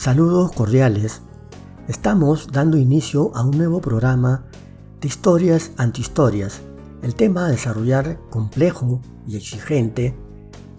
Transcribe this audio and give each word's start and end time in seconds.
Saludos 0.00 0.52
cordiales. 0.52 1.20
Estamos 1.86 2.48
dando 2.50 2.78
inicio 2.78 3.32
a 3.36 3.44
un 3.44 3.50
nuevo 3.50 3.82
programa 3.82 4.44
de 4.98 5.08
historias 5.08 5.72
antihistorias. 5.76 6.62
El 7.02 7.14
tema 7.14 7.44
a 7.44 7.50
desarrollar 7.50 8.18
complejo 8.30 9.02
y 9.28 9.36
exigente, 9.36 10.16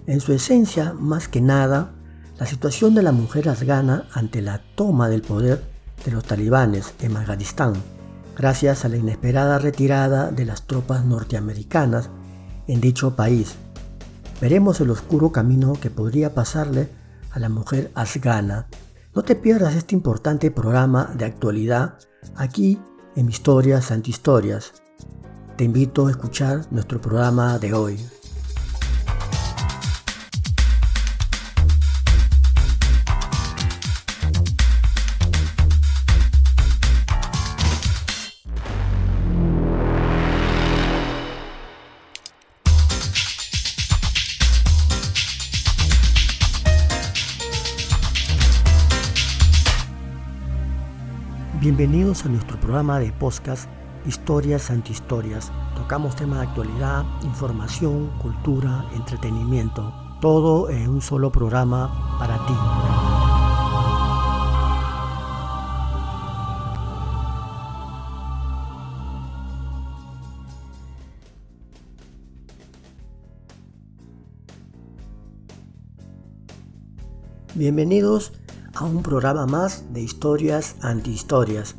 en 0.07 0.21
su 0.21 0.33
esencia 0.33 0.93
más 0.93 1.27
que 1.27 1.39
nada, 1.39 1.91
la 2.39 2.47
situación 2.47 2.95
de 2.95 3.03
la 3.03 3.11
mujer 3.11 3.47
afgana 3.47 4.07
ante 4.11 4.41
la 4.41 4.59
toma 4.73 5.07
del 5.07 5.21
poder 5.21 5.63
de 6.03 6.11
los 6.11 6.23
talibanes 6.23 6.95
en 6.99 7.15
Afganistán, 7.15 7.73
gracias 8.35 8.85
a 8.85 8.89
la 8.89 8.97
inesperada 8.97 9.59
retirada 9.59 10.31
de 10.31 10.45
las 10.45 10.65
tropas 10.65 11.05
norteamericanas 11.05 12.09
en 12.65 12.81
dicho 12.81 13.15
país. 13.15 13.53
Veremos 14.41 14.81
el 14.81 14.89
oscuro 14.89 15.31
camino 15.31 15.73
que 15.79 15.91
podría 15.91 16.33
pasarle 16.33 16.89
a 17.29 17.37
la 17.37 17.49
mujer 17.49 17.91
afgana. 17.93 18.65
No 19.13 19.23
te 19.23 19.35
pierdas 19.35 19.75
este 19.75 19.93
importante 19.93 20.51
programa 20.51 21.11
de 21.17 21.25
actualidad 21.25 21.97
aquí 22.37 22.79
en 23.17 23.27
Historias 23.27 23.91
Antihistorias. 23.91 24.71
Te 25.57 25.65
invito 25.65 26.07
a 26.07 26.11
escuchar 26.11 26.65
nuestro 26.71 27.01
programa 27.01 27.59
de 27.59 27.73
hoy. 27.73 27.99
Bienvenidos 51.73 52.25
a 52.25 52.29
nuestro 52.29 52.59
programa 52.59 52.99
de 52.99 53.13
podcast 53.13 53.69
Historias 54.05 54.69
Antihistorias. 54.69 55.53
Tocamos 55.73 56.17
temas 56.17 56.41
de 56.41 56.47
actualidad, 56.47 57.05
información, 57.23 58.11
cultura, 58.21 58.83
entretenimiento. 58.93 59.93
Todo 60.19 60.69
en 60.69 60.89
un 60.89 61.01
solo 61.01 61.31
programa 61.31 62.17
para 62.19 62.45
ti. 62.45 62.53
Bienvenidos 77.55 78.33
a 78.81 78.85
un 78.85 79.03
programa 79.03 79.45
más 79.45 79.93
de 79.93 80.01
historias 80.01 80.75
antihistorias. 80.81 81.75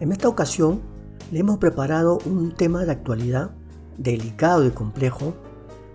En 0.00 0.12
esta 0.12 0.28
ocasión 0.28 0.82
le 1.30 1.40
hemos 1.40 1.56
preparado 1.56 2.18
un 2.26 2.52
tema 2.52 2.84
de 2.84 2.92
actualidad 2.92 3.52
delicado 3.96 4.66
y 4.66 4.70
complejo, 4.70 5.34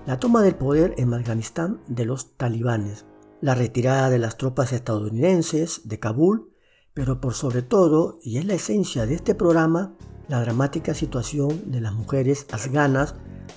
la 0.08 0.20
toma 0.20 0.42
del 0.42 0.56
poder 0.56 0.96
en 0.98 1.14
Afganistán 1.14 1.80
de 1.88 2.06
los 2.06 2.36
talibanes, 2.38 3.06
la 3.40 3.54
retirada 3.54 4.10
de 4.10 4.18
las 4.18 4.38
tropas 4.38 4.74
estadounidenses 4.74 5.82
de 5.88 6.00
Kabul, 6.00 6.52
pero 6.96 7.22
por 7.22 7.36
sobre 7.36 7.62
todo, 7.62 8.18
y 8.24 8.40
es 8.40 8.46
la 8.46 8.56
esencia 8.56 9.06
de 9.06 9.14
este 9.14 9.36
programa, 9.36 9.94
la 10.28 10.42
dramática 10.42 10.96
situación 10.96 11.70
de 11.70 11.82
las 11.82 11.94
mujeres 11.94 12.48
afganas 12.52 13.14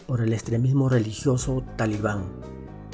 por 0.07 0.21
el 0.21 0.35
extremismo 0.35 0.91
religioso 0.91 1.65
talibán. 1.79 2.25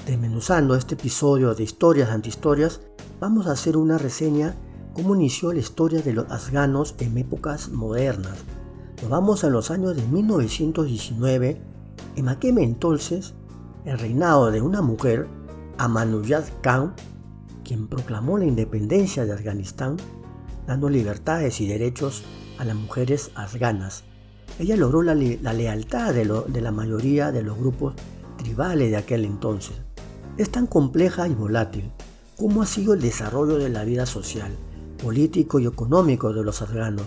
Desmenuzando 0.07 0.77
este 0.77 0.95
episodio 0.95 1.57
de 1.57 1.65
historias 1.65 2.11
antihistorias, 2.11 2.81
vamos 3.21 3.47
a 3.47 3.53
hacer 3.53 3.77
una 3.77 3.99
reseña 3.99 4.55
cómo 4.93 5.15
inició 5.15 5.53
la 5.53 5.61
historia 5.61 6.01
de 6.03 6.13
los 6.13 6.31
afganos 6.31 6.95
en 6.99 7.17
épocas 7.19 7.71
modernas. 7.71 8.39
Nos 9.01 9.11
vamos 9.11 9.45
a 9.45 9.51
los 9.51 9.71
años 9.71 9.97
de 9.97 10.03
1919, 10.07 11.61
en 12.17 12.29
aquel 12.29 12.59
entonces 12.59 13.35
el 13.85 13.99
reinado 13.99 14.51
de 14.51 14.61
una 14.63 14.83
mujer, 14.83 15.29
Amanullah 15.79 16.45
Khan, 16.63 16.95
quien 17.63 17.89
proclamó 17.89 18.39
la 18.39 18.47
independencia 18.47 19.25
de 19.25 19.33
Afganistán, 19.33 19.97
dando 20.67 20.89
libertades 20.89 21.61
y 21.61 21.67
derechos 21.67 22.25
a 22.59 22.65
las 22.65 22.77
mujeres 22.77 23.31
afganas. 23.35 24.05
Ella 24.59 24.77
logró 24.77 25.03
la, 25.03 25.15
lealtad 25.15 26.15
de, 26.15 26.25
de 26.49 26.61
la 26.61 26.73
mayoría 26.73 27.33
de 27.33 27.43
los 27.43 27.59
grupos 27.59 27.95
tribales 28.39 28.91
de 28.91 28.97
aquel 28.97 29.25
entonces. 29.25 29.77
Es 30.39 30.51
tan 30.51 30.67
compleja 30.67 31.29
y 31.29 31.35
volátil 31.35 31.93
cómo 32.37 32.63
ha 32.63 32.67
sido 32.67 32.95
el 32.95 33.01
desarrollo 33.01 33.59
de 33.59 33.71
la 33.71 33.85
vida 33.85 34.05
social, 34.05 34.53
político 35.03 35.59
y 35.59 35.67
económico 35.67 36.33
de 36.33 36.45
los 36.45 36.61
afganos. 36.63 37.07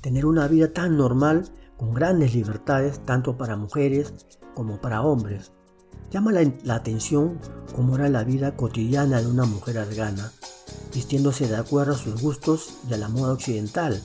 Tener 0.00 0.24
una 0.24 0.48
vida 0.48 0.72
tan 0.72 0.96
normal, 0.96 1.44
con 1.76 1.94
grandes 1.94 2.34
libertades, 2.34 3.04
tanto 3.04 3.36
para 3.36 3.56
mujeres 3.56 4.14
como 4.54 4.80
para 4.80 5.02
hombres. 5.02 5.52
Llama 6.10 6.32
la, 6.32 6.74
atención 6.74 7.38
cómo 7.74 7.96
era 7.96 8.08
la 8.08 8.24
vida 8.24 8.56
cotidiana 8.56 9.20
de 9.20 9.26
una 9.26 9.44
mujer 9.44 9.78
afgana, 9.78 10.32
vistiéndose 10.92 11.46
de 11.46 11.56
acuerdo 11.56 11.92
a 11.92 11.98
sus 11.98 12.20
gustos 12.20 12.78
y 12.88 12.94
a 12.94 12.96
la 12.96 13.08
moda 13.08 13.32
occidental, 13.32 14.02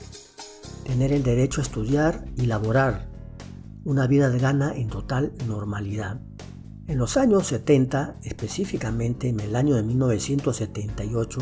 tener 0.84 1.12
el 1.12 1.22
derecho 1.22 1.60
a 1.60 1.64
estudiar 1.64 2.24
y 2.36 2.46
laborar, 2.46 3.08
una 3.84 4.06
vida 4.06 4.28
afgana 4.28 4.74
en 4.74 4.88
total 4.88 5.32
normalidad. 5.46 6.20
En 6.88 6.98
los 6.98 7.16
años 7.16 7.48
70, 7.48 8.14
específicamente 8.22 9.28
en 9.28 9.40
el 9.40 9.56
año 9.56 9.74
de 9.74 9.82
1978, 9.82 11.40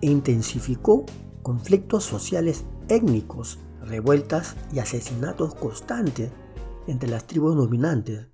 intensificó 0.00 1.04
conflictos 1.42 2.04
sociales 2.04 2.64
étnicos, 2.88 3.58
revueltas 3.82 4.54
y 4.72 4.78
asesinatos 4.78 5.56
constantes 5.56 6.30
entre 6.86 7.08
las 7.08 7.26
tribus 7.26 7.56
dominantes. 7.56 8.28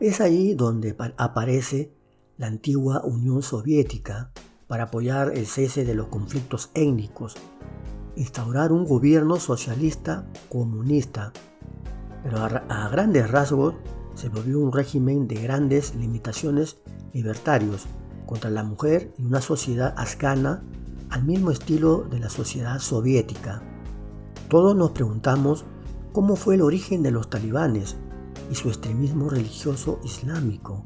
Es 0.00 0.20
allí 0.20 0.54
donde 0.54 0.96
aparece 1.16 1.94
la 2.38 2.48
antigua 2.48 3.02
Unión 3.04 3.42
Soviética 3.42 4.32
para 4.66 4.84
apoyar 4.84 5.32
el 5.36 5.46
cese 5.46 5.84
de 5.84 5.94
los 5.94 6.08
conflictos 6.08 6.72
étnicos, 6.74 7.36
instaurar 8.16 8.72
un 8.72 8.84
gobierno 8.84 9.36
socialista 9.36 10.26
comunista, 10.48 11.32
pero 12.24 12.38
a, 12.38 12.88
grandes 12.88 13.30
rasgos 13.30 13.74
se 14.14 14.28
volvió 14.28 14.60
un 14.60 14.72
régimen 14.72 15.28
de 15.28 15.36
grandes 15.36 15.94
limitaciones 15.94 16.78
libertarios 17.12 17.86
contra 18.26 18.50
la 18.50 18.62
mujer 18.62 19.12
y 19.18 19.24
una 19.24 19.40
sociedad 19.40 19.94
afgana 19.96 20.62
al 21.10 21.24
mismo 21.24 21.50
estilo 21.50 22.06
de 22.10 22.18
la 22.18 22.30
sociedad 22.30 22.78
soviética. 22.78 23.62
Todos 24.48 24.76
nos 24.76 24.92
preguntamos 24.92 25.64
cómo 26.12 26.36
fue 26.36 26.54
el 26.54 26.62
origen 26.62 27.02
de 27.02 27.10
los 27.10 27.28
talibanes 27.28 27.96
y 28.50 28.54
su 28.54 28.68
extremismo 28.68 29.28
religioso 29.28 29.98
islámico. 30.04 30.84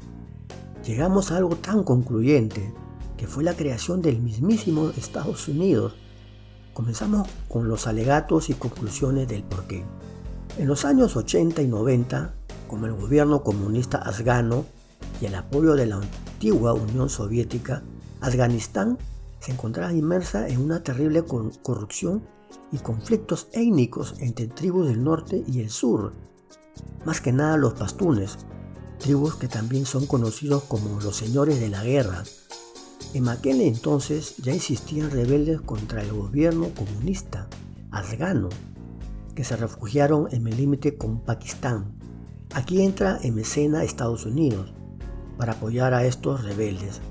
Llegamos 0.85 1.31
a 1.31 1.37
algo 1.37 1.55
tan 1.55 1.83
concluyente 1.83 2.73
que 3.17 3.27
fue 3.27 3.43
la 3.43 3.55
creación 3.55 4.01
del 4.01 4.21
mismísimo 4.21 4.91
Estados 4.91 5.47
Unidos. 5.47 5.95
Comenzamos 6.73 7.27
con 7.49 7.67
los 7.67 7.87
alegatos 7.87 8.49
y 8.49 8.53
conclusiones 8.53 9.27
del 9.27 9.43
porqué. 9.43 9.83
En 10.57 10.67
los 10.67 10.85
años 10.85 11.15
80 11.15 11.61
y 11.61 11.67
90 11.67 12.33
como 12.67 12.85
el 12.85 12.93
gobierno 12.93 13.43
comunista 13.43 13.97
afgano 13.97 14.65
y 15.21 15.25
el 15.25 15.35
apoyo 15.35 15.75
de 15.75 15.87
la 15.87 15.97
antigua 15.97 16.73
Unión 16.73 17.09
Soviética, 17.09 17.83
Afganistán 18.21 18.97
se 19.39 19.51
encontraba 19.51 19.93
inmersa 19.93 20.47
en 20.47 20.61
una 20.61 20.83
terrible 20.83 21.23
corrupción 21.23 22.23
y 22.71 22.77
conflictos 22.77 23.47
étnicos 23.53 24.15
entre 24.19 24.47
tribus 24.47 24.87
del 24.87 25.03
norte 25.03 25.43
y 25.47 25.61
el 25.61 25.69
sur, 25.69 26.13
más 27.05 27.21
que 27.21 27.31
nada 27.31 27.57
los 27.57 27.73
pastunes, 27.73 28.37
tribus 28.99 29.35
que 29.35 29.47
también 29.47 29.85
son 29.85 30.05
conocidos 30.05 30.63
como 30.63 30.99
los 30.99 31.15
señores 31.15 31.59
de 31.59 31.69
la 31.69 31.83
guerra. 31.83 32.23
En 33.13 33.29
aquel 33.29 33.61
entonces 33.61 34.35
ya 34.37 34.53
existían 34.53 35.11
rebeldes 35.11 35.61
contra 35.61 36.01
el 36.01 36.11
gobierno 36.11 36.69
comunista 36.75 37.47
afgano, 37.91 38.49
que 39.35 39.43
se 39.43 39.55
refugiaron 39.55 40.27
en 40.31 40.47
el 40.47 40.57
límite 40.57 40.97
con 40.97 41.21
Pakistán. 41.21 41.93
Aquí 42.53 42.81
entra 42.81 43.19
en 43.21 43.37
escena 43.39 43.83
Estados 43.83 44.25
Unidos 44.25 44.73
para 45.37 45.53
apoyar 45.53 45.93
a 45.93 46.05
estos 46.05 46.43
rebeldes. 46.43 47.01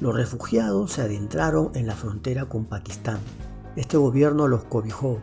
Los 0.00 0.14
refugiados 0.14 0.92
se 0.92 1.02
adentraron 1.02 1.72
en 1.74 1.86
la 1.86 1.94
frontera 1.94 2.46
con 2.46 2.66
Pakistán. 2.66 3.18
Este 3.74 3.96
gobierno 3.96 4.48
los 4.48 4.64
cobijó, 4.64 5.20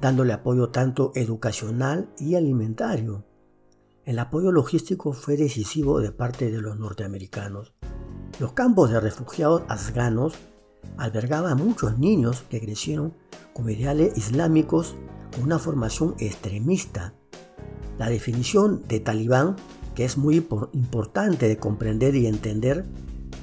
dándole 0.00 0.32
apoyo 0.32 0.70
tanto 0.70 1.12
educacional 1.14 2.08
y 2.18 2.34
alimentario. 2.34 3.24
El 4.04 4.18
apoyo 4.18 4.52
logístico 4.52 5.12
fue 5.12 5.36
decisivo 5.36 6.00
de 6.00 6.10
parte 6.10 6.50
de 6.50 6.60
los 6.60 6.78
norteamericanos. 6.78 7.74
Los 8.40 8.52
campos 8.52 8.90
de 8.90 9.00
refugiados 9.00 9.62
afganos 9.68 10.34
albergaban 10.96 11.52
a 11.52 11.62
muchos 11.62 11.98
niños 11.98 12.44
que 12.50 12.60
crecieron 12.60 13.14
con 13.52 13.70
ideales 13.70 14.16
islámicos 14.18 14.96
con 15.34 15.44
una 15.44 15.58
formación 15.58 16.14
extremista 16.18 17.14
la 17.98 18.08
definición 18.08 18.82
de 18.88 19.00
talibán, 19.00 19.56
que 19.94 20.04
es 20.04 20.16
muy 20.16 20.36
importante 20.72 21.48
de 21.48 21.56
comprender 21.56 22.16
y 22.16 22.26
entender, 22.26 22.84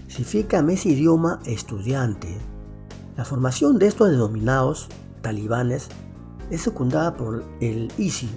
significa 0.07 0.59
en 0.59 0.69
ese 0.69 0.89
idioma 0.89 1.39
estudiante. 1.45 2.37
La 3.15 3.25
formación 3.25 3.79
de 3.79 3.87
estos 3.87 4.09
denominados 4.09 4.87
talibanes 5.21 5.87
es 6.49 6.61
secundada 6.61 7.15
por 7.15 7.45
el 7.61 7.91
ISI, 7.97 8.29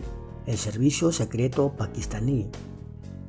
el 0.47 0.57
Servicio 0.57 1.11
Secreto 1.11 1.75
Pakistaní, 1.77 2.51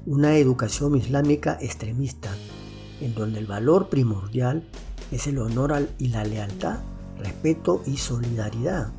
una 0.05 0.37
educación 0.37 0.95
islámica 0.95 1.57
extremista, 1.59 2.29
en 3.01 3.15
donde 3.15 3.39
el 3.39 3.47
valor 3.47 3.89
primordial 3.89 4.63
es 5.11 5.25
el 5.27 5.39
honor 5.39 5.87
y 5.97 6.09
la 6.09 6.23
lealtad, 6.23 6.79
respeto 7.17 7.81
y 7.87 7.97
solidaridad. 7.97 8.91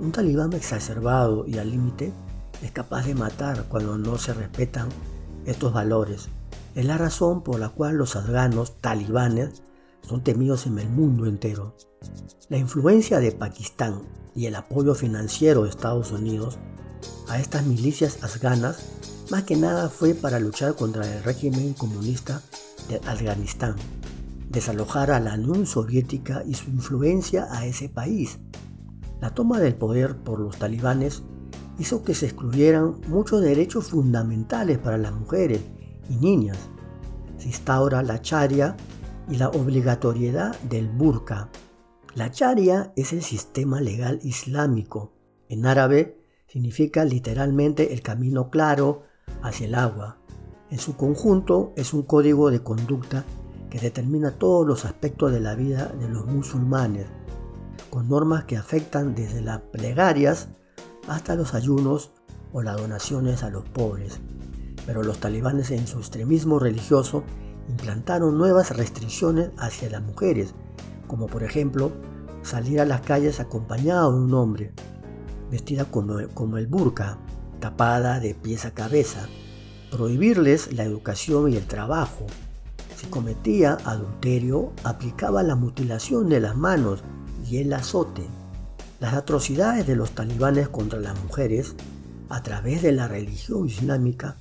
Un 0.00 0.10
talibán 0.10 0.52
exacerbado 0.52 1.46
y 1.46 1.58
al 1.58 1.70
límite 1.70 2.12
es 2.62 2.70
capaz 2.70 3.06
de 3.06 3.14
matar 3.14 3.64
cuando 3.68 3.98
no 3.98 4.18
se 4.18 4.34
respetan 4.34 4.88
estos 5.46 5.72
valores. 5.72 6.28
Es 6.74 6.84
la 6.84 6.98
razón 6.98 7.42
por 7.42 7.60
la 7.60 7.68
cual 7.68 7.96
los 7.96 8.16
afganos 8.16 8.80
talibanes 8.80 9.62
son 10.02 10.22
temidos 10.22 10.66
en 10.66 10.78
el 10.78 10.88
mundo 10.88 11.26
entero. 11.26 11.76
La 12.48 12.58
influencia 12.58 13.20
de 13.20 13.32
Pakistán 13.32 14.02
y 14.34 14.46
el 14.46 14.56
apoyo 14.56 14.94
financiero 14.94 15.62
de 15.62 15.70
Estados 15.70 16.12
Unidos 16.12 16.58
a 17.28 17.38
estas 17.38 17.64
milicias 17.64 18.22
afganas 18.22 18.78
más 19.30 19.44
que 19.44 19.56
nada 19.56 19.88
fue 19.88 20.14
para 20.14 20.38
luchar 20.38 20.74
contra 20.74 21.10
el 21.10 21.22
régimen 21.22 21.72
comunista 21.72 22.42
de 22.88 22.96
Afganistán, 23.08 23.76
desalojar 24.50 25.10
a 25.10 25.20
la 25.20 25.34
Unión 25.34 25.66
Soviética 25.66 26.42
y 26.46 26.54
su 26.54 26.70
influencia 26.70 27.46
a 27.50 27.64
ese 27.64 27.88
país. 27.88 28.38
La 29.20 29.30
toma 29.30 29.60
del 29.60 29.74
poder 29.76 30.16
por 30.16 30.40
los 30.40 30.58
talibanes 30.58 31.22
hizo 31.78 32.02
que 32.02 32.14
se 32.14 32.26
excluyeran 32.26 32.96
muchos 33.08 33.40
derechos 33.40 33.88
fundamentales 33.90 34.78
para 34.78 34.98
las 34.98 35.12
mujeres 35.12 35.60
y 36.08 36.16
niñas. 36.16 36.58
Se 37.38 37.48
instaura 37.48 38.02
la 38.02 38.22
charia 38.22 38.76
y 39.28 39.36
la 39.36 39.48
obligatoriedad 39.48 40.58
del 40.62 40.88
burka. 40.88 41.48
La 42.14 42.30
charia 42.30 42.92
es 42.96 43.12
el 43.12 43.22
sistema 43.22 43.80
legal 43.80 44.20
islámico. 44.22 45.12
En 45.48 45.66
árabe 45.66 46.18
significa 46.46 47.04
literalmente 47.04 47.92
el 47.92 48.02
camino 48.02 48.50
claro 48.50 49.02
hacia 49.42 49.66
el 49.66 49.74
agua. 49.74 50.18
En 50.70 50.78
su 50.78 50.96
conjunto 50.96 51.72
es 51.76 51.92
un 51.92 52.02
código 52.02 52.50
de 52.50 52.62
conducta 52.62 53.24
que 53.70 53.80
determina 53.80 54.38
todos 54.38 54.66
los 54.66 54.84
aspectos 54.84 55.32
de 55.32 55.40
la 55.40 55.56
vida 55.56 55.92
de 55.98 56.08
los 56.08 56.26
musulmanes, 56.26 57.06
con 57.90 58.08
normas 58.08 58.44
que 58.44 58.56
afectan 58.56 59.14
desde 59.14 59.40
las 59.40 59.60
plegarias 59.60 60.48
hasta 61.08 61.34
los 61.34 61.54
ayunos 61.54 62.12
o 62.52 62.62
las 62.62 62.76
donaciones 62.76 63.42
a 63.42 63.50
los 63.50 63.64
pobres. 63.64 64.20
Pero 64.86 65.02
los 65.02 65.18
talibanes 65.18 65.70
en 65.70 65.86
su 65.86 65.98
extremismo 65.98 66.58
religioso 66.58 67.24
implantaron 67.68 68.36
nuevas 68.36 68.76
restricciones 68.76 69.50
hacia 69.58 69.90
las 69.90 70.02
mujeres, 70.02 70.54
como 71.06 71.26
por 71.26 71.42
ejemplo 71.42 71.92
salir 72.42 72.80
a 72.80 72.84
las 72.84 73.00
calles 73.00 73.40
acompañado 73.40 74.12
de 74.12 74.20
un 74.20 74.34
hombre, 74.34 74.72
vestida 75.50 75.86
como, 75.86 76.16
como 76.34 76.58
el 76.58 76.66
burka, 76.66 77.18
tapada 77.60 78.20
de 78.20 78.34
pies 78.34 78.66
a 78.66 78.72
cabeza, 78.72 79.26
prohibirles 79.90 80.72
la 80.74 80.84
educación 80.84 81.50
y 81.50 81.56
el 81.56 81.66
trabajo. 81.66 82.26
Si 82.96 83.06
cometía 83.06 83.78
adulterio, 83.84 84.72
aplicaba 84.84 85.42
la 85.42 85.56
mutilación 85.56 86.28
de 86.28 86.40
las 86.40 86.56
manos 86.56 87.02
y 87.48 87.58
el 87.58 87.72
azote. 87.72 88.26
Las 89.00 89.14
atrocidades 89.14 89.86
de 89.86 89.96
los 89.96 90.12
talibanes 90.12 90.68
contra 90.68 91.00
las 91.00 91.20
mujeres, 91.22 91.74
a 92.28 92.42
través 92.42 92.82
de 92.82 92.92
la 92.92 93.08
religión 93.08 93.66
islámica, 93.66 94.36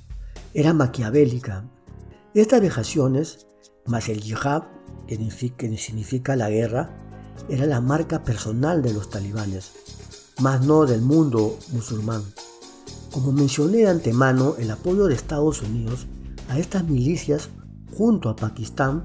era 0.53 0.73
maquiavélica. 0.73 1.65
Estas 2.35 2.61
vejaciones, 2.61 3.47
más 3.88 4.09
el 4.09 4.21
yihad, 4.21 4.63
que 5.07 5.77
significa 5.77 6.35
la 6.35 6.50
guerra, 6.50 6.95
era 7.50 7.65
la 7.65 7.81
marca 7.81 8.23
personal 8.23 8.83
de 8.83 8.94
los 8.94 9.09
talibanes, 9.09 9.71
más 10.39 10.65
no 10.65 10.85
del 10.85 11.01
mundo 11.01 11.57
musulmán. 11.71 12.23
Como 13.11 13.31
mencioné 13.31 13.77
de 13.79 13.89
antemano, 13.89 14.55
el 14.59 14.69
apoyo 14.69 15.05
de 15.05 15.15
Estados 15.15 15.61
Unidos 15.63 16.07
a 16.47 16.59
estas 16.59 16.83
milicias 16.83 17.50
junto 17.97 18.29
a 18.29 18.35
Pakistán 18.35 19.03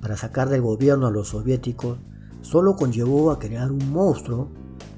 para 0.00 0.16
sacar 0.16 0.48
del 0.48 0.62
gobierno 0.62 1.06
a 1.06 1.10
los 1.10 1.28
soviéticos 1.28 1.98
solo 2.40 2.76
conllevó 2.76 3.30
a 3.30 3.38
crear 3.38 3.70
un 3.70 3.90
monstruo 3.90 4.50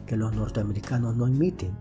que 0.09 0.17
los 0.17 0.35
norteamericanos 0.35 1.15
no 1.15 1.27
admiten. 1.27 1.79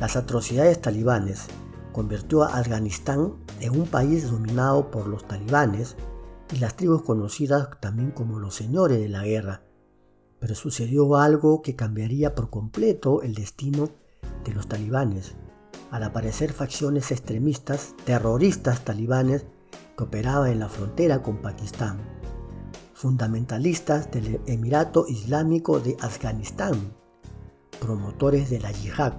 Las 0.00 0.16
atrocidades 0.16 0.80
talibanes 0.80 1.48
convirtió 1.92 2.44
a 2.44 2.56
Afganistán 2.56 3.34
en 3.60 3.78
un 3.78 3.86
país 3.86 4.30
dominado 4.30 4.90
por 4.90 5.06
los 5.06 5.26
talibanes 5.26 5.96
y 6.52 6.58
las 6.58 6.76
tribus 6.76 7.02
conocidas 7.02 7.68
también 7.80 8.12
como 8.12 8.38
los 8.38 8.54
señores 8.54 9.00
de 9.00 9.08
la 9.08 9.24
guerra. 9.24 9.62
Pero 10.38 10.54
sucedió 10.54 11.16
algo 11.16 11.62
que 11.62 11.76
cambiaría 11.76 12.34
por 12.34 12.48
completo 12.48 13.22
el 13.22 13.34
destino 13.34 13.90
de 14.44 14.54
los 14.54 14.68
talibanes, 14.68 15.34
al 15.90 16.02
aparecer 16.04 16.52
facciones 16.52 17.10
extremistas, 17.10 17.94
terroristas 18.04 18.84
talibanes 18.84 19.46
que 19.96 20.04
operaban 20.04 20.50
en 20.50 20.60
la 20.60 20.68
frontera 20.68 21.22
con 21.22 21.38
Pakistán, 21.38 21.98
fundamentalistas 22.92 24.10
del 24.10 24.40
Emirato 24.46 25.06
Islámico 25.08 25.80
de 25.80 25.96
Afganistán, 26.00 26.94
promotores 27.80 28.50
de 28.50 28.60
la 28.60 28.72
yihad, 28.72 29.14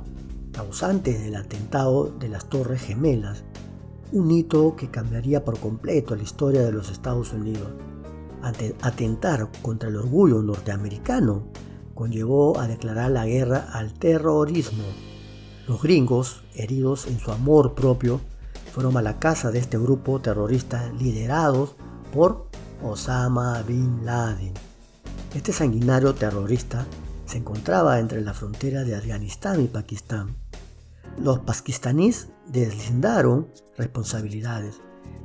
causantes 0.52 1.22
del 1.22 1.36
atentado 1.36 2.13
de 2.19 2.30
las 2.30 2.48
Torres 2.50 2.81
Gemelas, 2.81 3.44
un 4.12 4.31
hito 4.31 4.75
que 4.75 4.90
cambiaría 4.90 5.44
por 5.44 5.60
completo 5.60 6.16
la 6.16 6.24
historia 6.24 6.63
de 6.63 6.72
los 6.72 6.90
Estados 6.90 7.34
Unidos. 7.34 7.68
Atentar 8.81 9.50
contra 9.62 9.90
el 9.90 9.98
orgullo 9.98 10.42
norteamericano, 10.42 11.48
conllevó 11.96 12.60
a 12.60 12.68
declarar 12.68 13.12
la 13.12 13.25
guerra 13.25 13.68
al 13.72 13.94
terrorismo. 13.94 14.84
Los 15.68 15.81
gringos, 15.81 16.44
heridos 16.54 17.07
en 17.07 17.19
su 17.19 17.31
amor 17.31 17.74
propio, 17.74 18.22
fueron 18.72 18.98
a 18.98 19.02
la 19.02 19.19
casa 19.19 19.52
de 19.52 19.60
este 19.60 19.78
grupo 19.78 20.19
terrorista 20.19 20.92
liderados 21.00 21.75
por 22.13 22.48
Osama 22.84 23.62
Bin 23.63 24.06
Laden. 24.06 24.54
Este 25.34 25.52
sanguinario 25.52 26.14
terrorista 26.14 26.85
se 27.25 27.37
encontraba 27.37 27.99
entre 27.99 28.21
la 28.21 28.33
frontera 28.33 28.83
de 28.83 28.95
Afganistán 28.95 29.61
y 29.61 29.67
Pakistán 29.67 30.35
los 31.17 31.39
pakistaníes 31.39 32.27
deslindaron 32.47 33.47
responsabilidades 33.77 34.81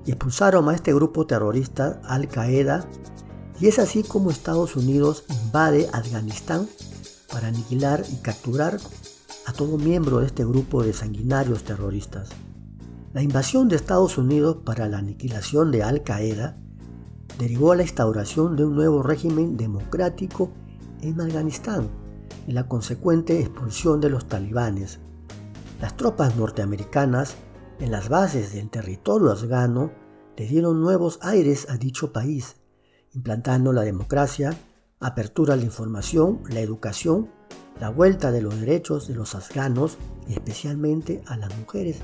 y 0.06 0.12
expulsaron 0.12 0.68
a 0.68 0.74
este 0.74 0.94
grupo 0.94 1.26
terrorista 1.26 2.00
Al 2.04 2.28
Qaeda 2.28 2.86
y 3.60 3.66
es 3.66 3.78
así 3.78 4.02
como 4.02 4.30
Estados 4.30 4.76
Unidos 4.76 5.24
invade 5.28 5.88
Afganistán 5.92 6.68
para 7.30 7.48
aniquilar 7.48 8.04
y 8.10 8.16
capturar 8.16 8.78
a 9.46 9.52
todo 9.52 9.78
miembro 9.78 10.20
de 10.20 10.26
este 10.26 10.44
grupo 10.44 10.82
de 10.84 10.92
sanguinarios 10.92 11.64
terroristas. 11.64 12.28
La 13.12 13.22
invasión 13.22 13.68
de 13.68 13.76
Estados 13.76 14.16
Unidos 14.16 14.58
para 14.64 14.88
la 14.88 14.98
aniquilación 14.98 15.72
de 15.72 15.82
Al 15.82 16.04
Qaeda 16.04 16.56
derivó 17.38 17.72
a 17.72 17.76
la 17.76 17.82
instauración 17.82 18.54
de 18.54 18.64
un 18.64 18.76
nuevo 18.76 19.02
régimen 19.02 19.56
democrático 19.56 20.52
en 21.02 21.20
Afganistán 21.20 21.90
y 22.46 22.52
la 22.52 22.68
consecuente 22.68 23.40
expulsión 23.40 24.00
de 24.00 24.10
los 24.10 24.26
talibanes, 24.26 25.00
las 25.80 25.96
tropas 25.96 26.36
norteamericanas 26.36 27.36
en 27.78 27.90
las 27.90 28.08
bases 28.08 28.52
del 28.52 28.68
territorio 28.68 29.30
afgano 29.30 29.90
le 30.36 30.46
dieron 30.46 30.80
nuevos 30.80 31.18
aires 31.22 31.68
a 31.70 31.76
dicho 31.76 32.12
país, 32.12 32.56
implantando 33.14 33.72
la 33.72 33.82
democracia, 33.82 34.54
apertura 35.00 35.54
a 35.54 35.56
la 35.56 35.64
información, 35.64 36.42
la 36.48 36.60
educación, 36.60 37.30
la 37.80 37.88
vuelta 37.88 38.30
de 38.30 38.42
los 38.42 38.60
derechos 38.60 39.08
de 39.08 39.14
los 39.14 39.34
afganos 39.34 39.96
y 40.28 40.34
especialmente 40.34 41.22
a 41.26 41.36
las 41.36 41.56
mujeres, 41.58 42.00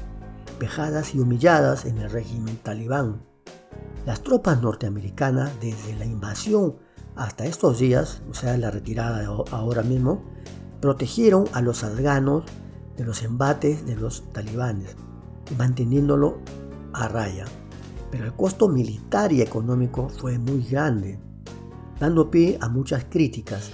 vejadas 0.59 1.15
y 1.15 1.21
humilladas 1.21 1.85
en 1.85 1.99
el 1.99 2.11
régimen 2.11 2.57
talibán. 2.57 3.23
Las 4.07 4.23
tropas 4.23 4.63
norteamericanas, 4.63 5.53
desde 5.61 5.95
la 5.97 6.07
invasión 6.07 6.77
hasta 7.17 7.47
estos 7.47 7.79
días, 7.79 8.23
o 8.31 8.35
sea, 8.35 8.57
la 8.57 8.71
retirada 8.71 9.27
ahora 9.51 9.83
mismo, 9.83 10.23
protegieron 10.81 11.47
a 11.53 11.63
los 11.63 11.83
afganos 11.83 12.45
de 12.97 13.05
los 13.05 13.23
embates 13.23 13.87
de 13.87 13.97
los 13.97 14.31
talibanes, 14.33 14.97
manteniéndolo 15.57 16.39
a 16.93 17.09
raya. 17.09 17.47
Pero 18.11 18.25
el 18.25 18.35
costo 18.35 18.69
militar 18.69 19.33
y 19.33 19.43
económico 19.43 20.09
fue 20.09 20.39
muy 20.39 20.63
grande, 20.63 21.19
dando 21.99 22.31
pie 22.31 22.59
a 22.61 22.69
muchas 22.69 23.05
críticas. 23.05 23.71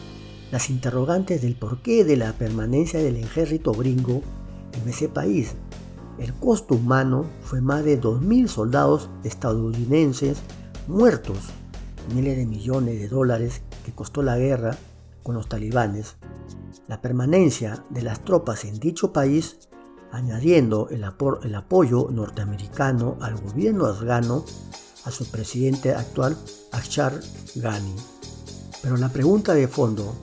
Las 0.50 0.70
interrogantes 0.70 1.42
del 1.42 1.56
porqué 1.56 2.04
de 2.04 2.16
la 2.16 2.32
permanencia 2.32 3.00
del 3.00 3.16
ejército 3.16 3.72
gringo 3.72 4.22
en 4.72 4.88
ese 4.88 5.08
país. 5.08 5.54
El 6.18 6.34
costo 6.34 6.75
humano 6.75 7.25
fue 7.40 7.61
más 7.61 7.84
de 7.84 8.00
2.000 8.00 8.46
soldados 8.46 9.11
estadounidenses 9.25 10.38
muertos, 10.87 11.38
miles 12.14 12.37
de 12.37 12.47
millones 12.47 13.00
de 13.00 13.09
dólares 13.09 13.62
que 13.85 13.92
costó 13.92 14.23
la 14.23 14.38
guerra 14.38 14.76
con 15.23 15.35
los 15.35 15.49
talibanes 15.49 16.16
la 16.88 17.00
permanencia 17.00 17.85
de 17.90 18.02
las 18.02 18.25
tropas 18.25 18.64
en 18.64 18.78
dicho 18.78 19.12
país, 19.12 19.59
añadiendo 20.11 20.88
el, 20.90 21.04
apoyo 21.04 22.09
norteamericano 22.11 23.16
al 23.21 23.37
gobierno 23.37 23.87
afgano, 23.87 24.44
a 25.04 25.11
su 25.11 25.30
presidente 25.30 25.94
actual, 25.94 26.37
Ashar 26.71 27.18
Ghani. 27.56 27.97
Pero 28.82 28.97
la 28.97 29.09
pregunta 29.09 29.54
de 29.54 29.68
fondo, 29.68 30.14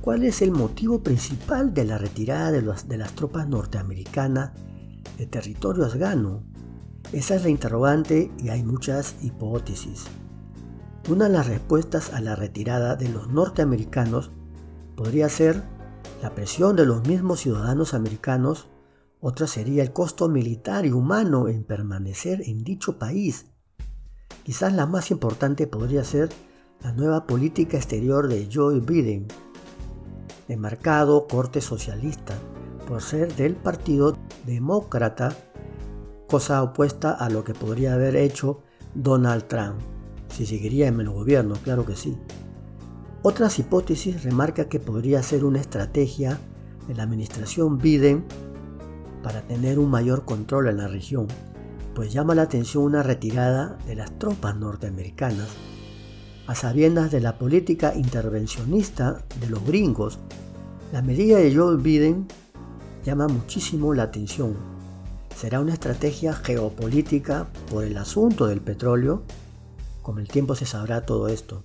¿cuál 0.00 0.24
es 0.24 0.40
el 0.42 0.50
motivo 0.50 1.02
principal 1.02 1.74
de 1.74 1.84
la 1.84 1.98
retirada 1.98 2.50
de, 2.50 2.62
de 2.62 2.96
las 2.96 3.12
tropas 3.14 3.48
norteamericanas 3.48 4.52
de 5.18 5.26
territorio 5.26 5.84
afgano? 5.84 6.42
Esa 7.12 7.34
es 7.34 7.42
la 7.42 7.50
interrogante 7.50 8.32
y 8.38 8.48
hay 8.48 8.62
muchas 8.62 9.16
hipótesis. 9.20 10.06
Una 11.06 11.26
de 11.26 11.34
las 11.34 11.46
respuestas 11.48 12.14
a 12.14 12.20
la 12.22 12.34
retirada 12.34 12.96
de 12.96 13.10
los 13.10 13.28
norteamericanos 13.28 14.30
podría 14.96 15.28
ser 15.28 15.62
la 16.22 16.34
presión 16.34 16.76
de 16.76 16.86
los 16.86 17.06
mismos 17.06 17.40
ciudadanos 17.40 17.92
americanos, 17.92 18.68
otra 19.20 19.46
sería 19.46 19.82
el 19.82 19.92
costo 19.92 20.30
militar 20.30 20.86
y 20.86 20.92
humano 20.92 21.48
en 21.48 21.64
permanecer 21.64 22.40
en 22.46 22.64
dicho 22.64 22.98
país. 22.98 23.50
Quizás 24.44 24.72
la 24.72 24.86
más 24.86 25.10
importante 25.10 25.66
podría 25.66 26.04
ser 26.04 26.30
la 26.82 26.92
nueva 26.92 27.26
política 27.26 27.76
exterior 27.76 28.26
de 28.26 28.48
Joe 28.50 28.80
Biden, 28.80 29.28
de 30.48 30.56
marcado 30.56 31.26
corte 31.28 31.60
socialista, 31.60 32.34
por 32.88 33.02
ser 33.02 33.34
del 33.36 33.56
Partido 33.56 34.16
Demócrata, 34.46 35.36
cosa 36.28 36.62
opuesta 36.62 37.12
a 37.12 37.28
lo 37.28 37.44
que 37.44 37.52
podría 37.52 37.92
haber 37.92 38.16
hecho 38.16 38.62
Donald 38.94 39.48
Trump, 39.48 39.80
si 40.34 40.46
seguiría 40.46 40.88
en 40.88 41.00
el 41.00 41.10
gobierno, 41.10 41.54
claro 41.62 41.86
que 41.86 41.94
sí. 41.94 42.16
Otras 43.22 43.58
hipótesis 43.58 44.24
remarca 44.24 44.68
que 44.68 44.80
podría 44.80 45.22
ser 45.22 45.44
una 45.44 45.60
estrategia 45.60 46.40
de 46.88 46.94
la 46.94 47.04
administración 47.04 47.78
Biden 47.78 48.24
para 49.22 49.42
tener 49.42 49.78
un 49.78 49.90
mayor 49.90 50.24
control 50.24 50.68
en 50.68 50.78
la 50.78 50.88
región, 50.88 51.28
pues 51.94 52.12
llama 52.12 52.34
la 52.34 52.42
atención 52.42 52.82
una 52.84 53.02
retirada 53.02 53.78
de 53.86 53.94
las 53.94 54.18
tropas 54.18 54.56
norteamericanas, 54.56 55.48
a 56.46 56.54
sabiendas 56.54 57.12
de 57.12 57.20
la 57.20 57.38
política 57.38 57.94
intervencionista 57.94 59.24
de 59.40 59.48
los 59.48 59.64
gringos. 59.64 60.18
La 60.92 61.00
medida 61.00 61.38
de 61.38 61.54
Joe 61.54 61.76
Biden 61.76 62.26
llama 63.04 63.28
muchísimo 63.28 63.94
la 63.94 64.02
atención. 64.02 64.54
Será 65.34 65.60
una 65.60 65.74
estrategia 65.74 66.34
geopolítica 66.34 67.48
por 67.70 67.84
el 67.84 67.96
asunto 67.96 68.46
del 68.46 68.60
petróleo. 68.60 69.22
Con 70.04 70.18
el 70.18 70.28
tiempo 70.28 70.54
se 70.54 70.66
sabrá 70.66 71.06
todo 71.06 71.28
esto. 71.28 71.64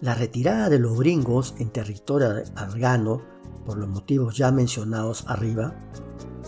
La 0.00 0.14
retirada 0.14 0.70
de 0.70 0.78
los 0.78 0.98
gringos 0.98 1.54
en 1.58 1.68
territorio 1.68 2.42
afgano, 2.56 3.20
por 3.66 3.76
los 3.76 3.90
motivos 3.90 4.38
ya 4.38 4.50
mencionados 4.50 5.26
arriba, 5.28 5.74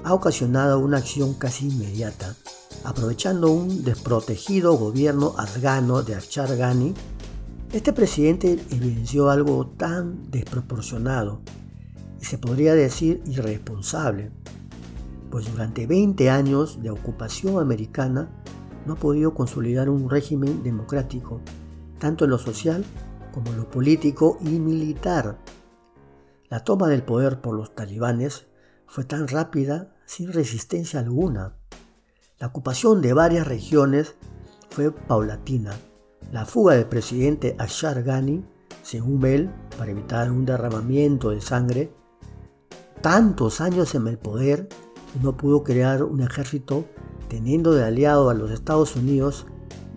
ha 0.02 0.14
ocasionado 0.14 0.78
una 0.78 0.96
acción 0.96 1.34
casi 1.34 1.68
inmediata, 1.68 2.36
aprovechando 2.84 3.50
un 3.50 3.84
desprotegido 3.84 4.78
gobierno 4.78 5.34
afgano 5.36 6.02
de 6.02 6.14
Achar 6.14 6.56
Ghani. 6.56 6.94
Este 7.70 7.92
presidente 7.92 8.58
evidenció 8.70 9.28
algo 9.28 9.66
tan 9.76 10.30
desproporcionado 10.30 11.42
y 12.18 12.24
se 12.24 12.38
podría 12.38 12.74
decir 12.74 13.22
irresponsable, 13.26 14.30
pues 15.30 15.52
durante 15.52 15.86
20 15.86 16.30
años 16.30 16.82
de 16.82 16.88
ocupación 16.88 17.58
americana 17.58 18.30
no 18.86 18.94
ha 18.94 18.96
podido 18.96 19.34
consolidar 19.34 19.88
un 19.88 20.08
régimen 20.08 20.62
democrático, 20.62 21.40
tanto 21.98 22.24
en 22.24 22.30
lo 22.30 22.38
social 22.38 22.84
como 23.32 23.52
lo 23.52 23.68
político 23.68 24.38
y 24.40 24.58
militar. 24.58 25.38
La 26.48 26.64
toma 26.64 26.88
del 26.88 27.02
poder 27.02 27.40
por 27.40 27.54
los 27.54 27.74
talibanes 27.74 28.46
fue 28.86 29.04
tan 29.04 29.28
rápida 29.28 29.94
sin 30.04 30.32
resistencia 30.32 31.00
alguna. 31.00 31.54
La 32.38 32.48
ocupación 32.48 33.00
de 33.02 33.12
varias 33.12 33.46
regiones 33.46 34.16
fue 34.70 34.90
paulatina. 34.90 35.72
La 36.32 36.44
fuga 36.46 36.74
del 36.74 36.86
presidente 36.86 37.54
Ashar 37.58 38.02
Ghani, 38.02 38.44
según 38.82 39.24
él, 39.26 39.50
para 39.78 39.90
evitar 39.90 40.30
un 40.32 40.44
derramamiento 40.44 41.30
de 41.30 41.40
sangre, 41.40 41.92
tantos 43.00 43.60
años 43.60 43.94
en 43.94 44.06
el 44.08 44.18
poder 44.18 44.68
no 45.22 45.36
pudo 45.36 45.64
crear 45.64 46.02
un 46.02 46.20
ejército 46.20 46.84
teniendo 47.28 47.72
de 47.72 47.84
aliado 47.84 48.30
a 48.30 48.34
los 48.34 48.50
Estados 48.50 48.96
Unidos 48.96 49.46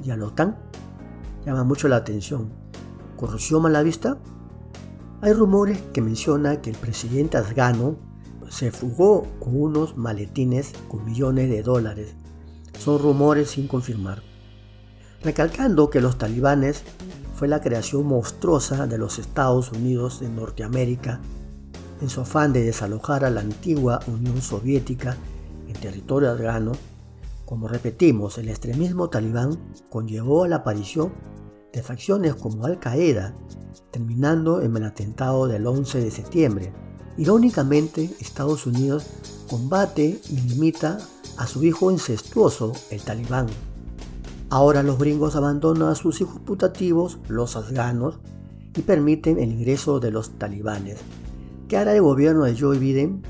y 0.03 0.11
a 0.11 0.17
la 0.17 0.25
OTAN, 0.25 0.57
llama 1.45 1.63
mucho 1.63 1.87
la 1.87 1.97
atención 1.97 2.63
corrupción 3.23 3.65
a 3.65 3.69
la 3.69 3.83
vista? 3.83 4.17
Hay 5.21 5.31
rumores 5.31 5.79
que 5.93 6.01
menciona 6.01 6.61
que 6.61 6.69
el 6.69 6.75
presidente 6.75 7.37
afgano 7.37 7.95
se 8.49 8.69
fugó 8.69 9.25
con 9.39 9.59
unos 9.59 9.95
maletines 9.95 10.73
con 10.89 11.05
millones 11.05 11.49
de 11.49 11.63
dólares. 11.63 12.15
Son 12.77 12.99
rumores 12.99 13.51
sin 13.51 13.69
confirmar. 13.69 14.21
Recalcando 15.21 15.89
que 15.89 16.01
los 16.01 16.17
talibanes 16.17 16.83
fue 17.35 17.47
la 17.47 17.61
creación 17.61 18.05
monstruosa 18.05 18.87
de 18.87 18.97
los 18.97 19.19
Estados 19.19 19.71
Unidos 19.71 20.19
de 20.19 20.27
Norteamérica 20.27 21.21
en 22.01 22.09
su 22.09 22.19
afán 22.19 22.51
de 22.51 22.63
desalojar 22.63 23.23
a 23.23 23.29
la 23.29 23.39
antigua 23.39 24.01
Unión 24.07 24.41
Soviética 24.41 25.15
en 25.69 25.73
territorio 25.75 26.29
afgano, 26.31 26.73
como 27.45 27.67
repetimos, 27.67 28.37
el 28.37 28.49
extremismo 28.49 29.09
talibán 29.09 29.57
conllevó 29.89 30.43
a 30.43 30.47
la 30.47 30.57
aparición 30.57 31.13
de 31.71 31.83
facciones 31.83 32.35
como 32.35 32.65
Al-Qaeda, 32.65 33.35
terminando 33.91 34.61
en 34.61 34.75
el 34.77 34.83
atentado 34.83 35.47
del 35.47 35.67
11 35.67 35.99
de 35.99 36.11
septiembre. 36.11 36.73
Irónicamente, 37.17 38.09
Estados 38.19 38.65
Unidos 38.65 39.05
combate 39.49 40.19
y 40.29 40.39
limita 40.41 40.97
a 41.37 41.47
su 41.47 41.63
hijo 41.63 41.91
incestuoso, 41.91 42.73
el 42.89 43.01
talibán. 43.01 43.47
Ahora 44.49 44.83
los 44.83 44.99
gringos 44.99 45.35
abandonan 45.35 45.89
a 45.89 45.95
sus 45.95 46.21
hijos 46.21 46.39
putativos, 46.39 47.19
los 47.27 47.55
afganos, 47.55 48.19
y 48.75 48.81
permiten 48.81 49.39
el 49.39 49.51
ingreso 49.51 49.99
de 49.99 50.11
los 50.11 50.37
talibanes. 50.37 50.99
¿Qué 51.67 51.77
hará 51.77 51.95
el 51.95 52.01
gobierno 52.01 52.43
de 52.43 52.59
Joe 52.59 52.77
Biden? 52.77 53.23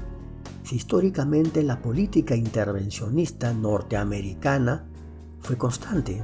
Si 0.64 0.76
históricamente 0.78 1.62
la 1.64 1.82
política 1.82 2.36
intervencionista 2.36 3.54
norteamericana 3.54 4.90
fue 5.42 5.58
constante. 5.58 6.24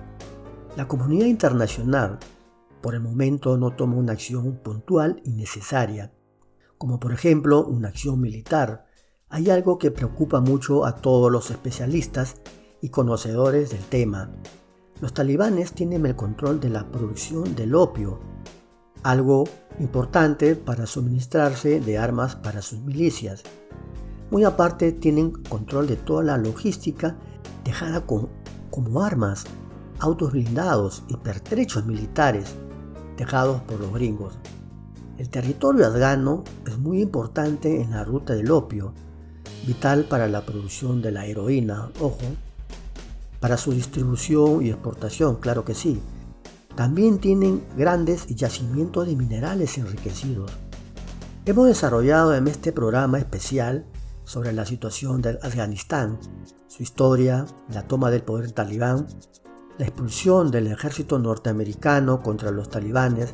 La 0.77 0.88
comunidad 0.88 1.25
internacional 1.25 2.19
por 2.81 2.96
el 2.96 3.01
momento 3.01 3.58
no 3.58 3.72
toma 3.72 3.98
una 3.98 4.13
acción 4.13 4.55
puntual 4.63 5.22
y 5.25 5.31
necesaria, 5.31 6.13
como 6.77 7.00
por 7.00 7.12
ejemplo 7.12 7.65
una 7.65 7.89
acción 7.89 8.22
militar. 8.22 8.86
Hay 9.27 9.50
algo 9.50 9.77
que 9.77 9.91
preocupa 9.91 10.39
mucho 10.39 10.86
a 10.86 10.96
todos 10.96 11.31
los 11.31 11.51
especialistas 11.51 12.36
y 12.81 12.89
conocedores 12.89 13.72
del 13.72 13.84
tema. 13.84 14.31
Los 15.01 15.13
talibanes 15.13 15.74
tienen 15.74 16.05
el 16.05 16.15
control 16.15 16.60
de 16.60 16.69
la 16.69 16.89
producción 16.89 17.55
del 17.55 17.75
opio, 17.75 18.19
algo 19.03 19.43
importante 19.79 20.55
para 20.55 20.86
suministrarse 20.86 21.79
de 21.79 21.98
armas 21.98 22.36
para 22.36 22.62
sus 22.62 22.79
milicias. 22.79 23.43
Muy 24.31 24.43
aparte 24.43 24.91
tienen 24.91 25.31
control 25.31 25.88
de 25.88 25.95
toda 25.95 26.24
la 26.24 26.38
logística 26.38 27.15
dejada 27.63 28.05
como 28.05 29.01
armas 29.01 29.45
autos 30.00 30.31
blindados 30.31 31.03
y 31.07 31.17
pertrechos 31.17 31.86
militares 31.86 32.55
dejados 33.17 33.62
por 33.62 33.79
los 33.79 33.93
gringos. 33.93 34.38
El 35.17 35.29
territorio 35.29 35.86
afgano 35.86 36.43
es 36.65 36.77
muy 36.77 37.01
importante 37.01 37.81
en 37.81 37.91
la 37.91 38.05
ruta 38.05 38.33
del 38.33 38.51
opio, 38.51 38.93
vital 39.67 40.05
para 40.05 40.29
la 40.29 40.45
producción 40.45 41.01
de 41.01 41.12
la 41.12 41.25
heroína, 41.25 41.91
ojo, 42.00 42.21
para 43.41 43.57
su 43.57 43.71
distribución 43.71 44.65
y 44.65 44.69
exportación, 44.69 45.36
claro 45.36 45.65
que 45.65 45.75
sí. 45.75 46.01
También 46.75 47.19
tienen 47.19 47.62
grandes 47.75 48.27
yacimientos 48.27 49.07
de 49.07 49.15
minerales 49.17 49.77
enriquecidos. 49.77 50.51
Hemos 51.45 51.67
desarrollado 51.67 52.33
en 52.36 52.48
este 52.48 52.71
programa 52.71 53.17
especial 53.17 53.86
sobre 54.29 54.53
la 54.53 54.63
situación 54.63 55.24
de 55.24 55.39
Afganistán, 55.41 56.19
su 56.67 56.83
historia, 56.83 57.48
la 57.74 57.88
toma 57.88 58.12
del 58.12 58.21
poder 58.21 58.51
talibán 58.51 59.07
la 59.79 59.86
expulsión 59.86 60.51
del 60.51 60.67
ejército 60.67 61.17
norteamericano 61.17 62.21
contra 62.21 62.51
los 62.51 62.69
talibanes, 62.69 63.31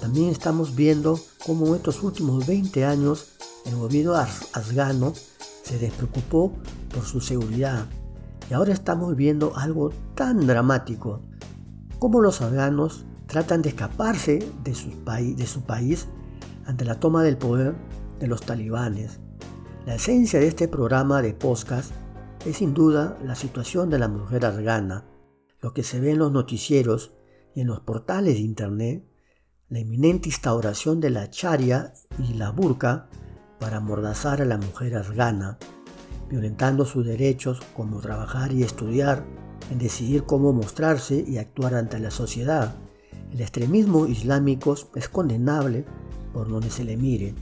también 0.00 0.30
estamos 0.30 0.74
viendo 0.74 1.20
cómo 1.44 1.66
en 1.66 1.74
estos 1.74 2.02
últimos 2.02 2.46
20 2.46 2.86
años 2.86 3.34
el 3.66 3.76
gobierno 3.76 4.14
afgano 4.14 5.12
se 5.62 5.78
despreocupó 5.78 6.54
por 6.94 7.04
su 7.04 7.20
seguridad. 7.20 7.84
Y 8.48 8.54
ahora 8.54 8.72
estamos 8.72 9.16
viendo 9.16 9.54
algo 9.56 9.92
tan 10.14 10.46
dramático, 10.46 11.20
como 11.98 12.22
los 12.22 12.40
afganos 12.40 13.04
tratan 13.26 13.60
de 13.60 13.70
escaparse 13.70 14.48
de 14.62 14.74
su, 14.74 14.90
de 15.36 15.46
su 15.46 15.62
país 15.64 16.06
ante 16.64 16.86
la 16.86 16.98
toma 16.98 17.22
del 17.22 17.36
poder 17.36 17.74
de 18.20 18.26
los 18.26 18.40
talibanes. 18.40 19.20
La 19.86 19.96
esencia 19.96 20.40
de 20.40 20.46
este 20.46 20.66
programa 20.66 21.20
de 21.20 21.34
podcast 21.34 21.92
es 22.46 22.56
sin 22.56 22.72
duda 22.72 23.18
la 23.22 23.34
situación 23.34 23.90
de 23.90 23.98
la 23.98 24.08
mujer 24.08 24.46
afgana, 24.46 25.04
lo 25.60 25.74
que 25.74 25.82
se 25.82 26.00
ve 26.00 26.12
en 26.12 26.20
los 26.20 26.32
noticieros 26.32 27.12
y 27.54 27.60
en 27.60 27.66
los 27.66 27.80
portales 27.80 28.36
de 28.36 28.40
Internet, 28.40 29.04
la 29.68 29.80
inminente 29.80 30.30
instauración 30.30 31.00
de 31.00 31.10
la 31.10 31.28
charia 31.28 31.92
y 32.18 32.32
la 32.32 32.50
burka 32.50 33.10
para 33.60 33.76
amordazar 33.76 34.40
a 34.40 34.46
la 34.46 34.56
mujer 34.56 34.96
afgana, 34.96 35.58
violentando 36.30 36.86
sus 36.86 37.04
derechos 37.04 37.60
como 37.76 38.00
trabajar 38.00 38.52
y 38.52 38.62
estudiar, 38.62 39.26
en 39.70 39.78
decidir 39.78 40.24
cómo 40.24 40.54
mostrarse 40.54 41.22
y 41.28 41.36
actuar 41.36 41.74
ante 41.74 41.98
la 41.98 42.10
sociedad, 42.10 42.74
El 43.32 43.40
extremismo 43.42 44.06
islámico 44.06 44.76
es 44.94 45.08
condenable 45.10 45.84
por 46.32 46.48
donde 46.48 46.70
se 46.70 46.84
le 46.84 46.96
mire. 46.96 47.34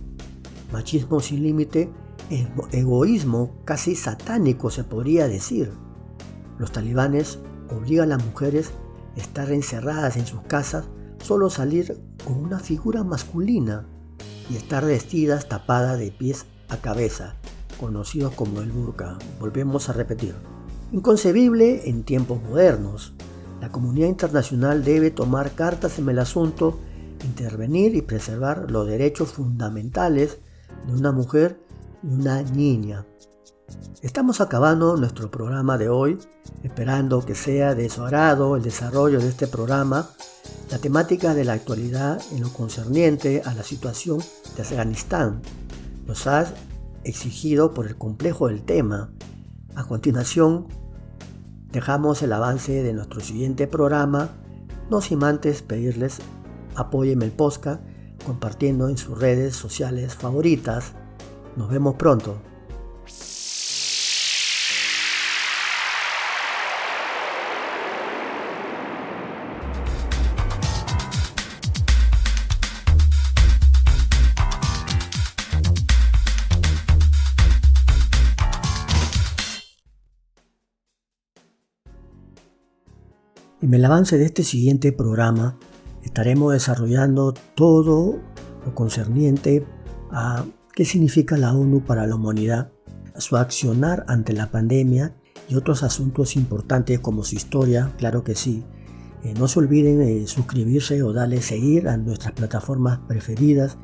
Machismo 0.73 1.21
sin 1.21 1.43
límite, 1.43 1.93
egoísmo 2.31 3.57
casi 3.65 3.95
satánico 3.95 4.71
se 4.71 4.85
podría 4.85 5.29
decir. 5.29 5.73
Los 6.59 6.73
talibanes 6.73 7.39
obligan 7.71 8.13
a 8.13 8.17
las 8.17 8.27
mujeres 8.27 8.73
a 9.17 9.21
estar 9.21 9.51
encerradas 9.51 10.17
en 10.17 10.27
sus 10.27 10.43
casas, 10.43 10.85
solo 11.23 11.51
salir 11.51 12.01
con 12.25 12.37
una 12.37 12.59
figura 12.59 13.05
masculina 13.05 13.87
y 14.51 14.57
estar 14.57 14.85
vestidas 14.85 15.49
tapadas 15.49 15.99
de 15.99 16.11
pies 16.11 16.47
a 16.69 16.79
cabeza, 16.79 17.37
conocidos 17.79 18.35
como 18.35 18.61
el 18.61 18.71
burka. 18.71 19.19
Volvemos 19.41 19.89
a 19.89 19.93
repetir. 19.93 20.35
Inconcebible 20.93 21.89
en 21.89 22.05
tiempos 22.05 22.43
modernos. 22.43 23.15
La 23.61 23.71
comunidad 23.71 24.09
internacional 24.09 24.85
debe 24.85 25.11
tomar 25.11 25.53
cartas 25.53 25.99
en 25.99 26.09
el 26.09 26.19
asunto, 26.19 26.79
intervenir 27.25 27.95
y 27.95 28.03
preservar 28.03 28.71
los 28.71 28.87
derechos 28.87 29.31
fundamentales 29.33 30.39
de 30.87 30.93
una 30.93 31.13
mujer 31.13 31.62
una 32.03 32.43
niña. 32.43 33.07
Estamos 34.03 34.41
acabando 34.41 34.97
nuestro 34.97 35.31
programa 35.31 35.79
de 35.79 35.89
hoy, 35.89 36.19
esperando 36.63 37.25
que 37.25 37.35
sea 37.35 37.75
de 37.75 37.89
su 37.89 38.03
agrado 38.03 38.57
el 38.57 38.63
desarrollo 38.63 39.21
de 39.21 39.29
este 39.29 39.47
programa, 39.47 40.11
la 40.71 40.79
temática 40.79 41.35
de 41.35 41.45
la 41.45 41.53
actualidad 41.53 42.21
en 42.33 42.43
lo 42.43 42.53
concerniente 42.53 43.43
a 43.45 43.55
la 43.55 43.63
situación 43.63 44.19
de 44.57 44.63
Afganistán. 44.63 45.43
Nos 46.07 46.27
ha 46.27 46.53
exigido 47.05 47.73
por 47.73 47.87
el 47.87 47.97
complejo 47.97 48.49
del 48.49 48.63
tema. 48.63 49.13
A 49.77 49.85
continuación, 49.85 50.67
dejamos 51.71 52.23
el 52.23 52.33
avance 52.33 52.83
de 52.83 52.93
nuestro 52.93 53.21
siguiente 53.21 53.67
programa, 53.67 54.31
no 54.91 55.01
sin 55.01 55.23
antes 55.23 55.63
pedirles 55.63 56.19
apoyen 56.75 57.23
el 57.23 57.31
podcast 57.31 57.81
compartiendo 58.27 58.89
en 58.89 58.97
sus 58.97 59.19
redes 59.19 59.55
sociales 59.55 60.15
favoritas. 60.15 60.95
Nos 61.57 61.69
vemos 61.69 61.95
pronto. 61.97 62.41
En 83.61 83.75
el 83.75 83.85
avance 83.85 84.19
de 84.19 84.25
este 84.25 84.43
siguiente 84.43 84.91
programa 84.91 85.57
estaremos 86.03 86.53
desarrollando 86.53 87.33
todo 87.55 88.19
lo 88.67 88.75
concerniente 88.75 89.65
a 90.11 90.45
qué 90.75 90.85
significa 90.85 91.37
la 91.37 91.53
ONU 91.53 91.85
para 91.85 92.07
la 92.07 92.17
humanidad, 92.17 92.73
su 93.19 93.37
accionar 93.37 94.05
ante 94.09 94.33
la 94.33 94.51
pandemia 94.51 95.15
y 95.49 95.55
otros 95.55 95.83
asuntos 95.83 96.37
importantes 96.37 97.01
como 97.01 97.25
su 97.25 97.37
historia, 97.37 97.93
claro 97.99 98.25
que 98.25 98.35
sí. 98.35 98.65
Eh, 99.23 99.35
no 99.39 99.47
se 99.49 99.61
olviden 99.61 100.01
de 100.01 100.27
suscribirse 100.27 101.03
o 101.03 101.13
darle 101.13 101.43
seguir 101.43 101.89
a 101.89 101.97
nuestras 101.97 102.33
plataformas 102.33 102.99
preferidas 103.07 103.77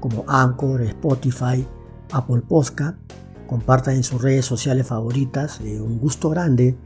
como 0.00 0.24
Anchor, 0.28 0.82
Spotify, 0.82 1.66
Apple 2.12 2.42
Podcast. 2.48 2.96
Compartan 3.46 3.96
en 3.96 4.04
sus 4.04 4.22
redes 4.22 4.44
sociales 4.44 4.86
favoritas. 4.86 5.60
Eh, 5.60 5.80
un 5.80 5.98
gusto 5.98 6.30
grande 6.30 6.76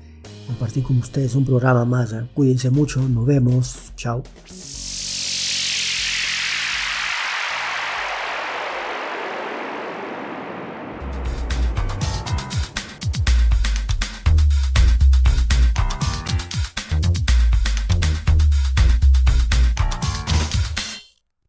compartir 0.46 0.82
con 0.82 0.98
ustedes 0.98 1.34
un 1.34 1.44
programa 1.44 1.84
más. 1.84 2.14
Cuídense 2.34 2.70
mucho, 2.70 3.00
nos 3.08 3.26
vemos, 3.26 3.92
chao. 3.96 4.22